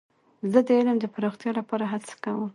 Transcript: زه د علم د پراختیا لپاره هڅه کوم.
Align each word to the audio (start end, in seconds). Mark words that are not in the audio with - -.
زه 0.51 0.59
د 0.67 0.69
علم 0.77 0.97
د 1.01 1.05
پراختیا 1.15 1.51
لپاره 1.59 1.85
هڅه 1.93 2.13
کوم. 2.23 2.49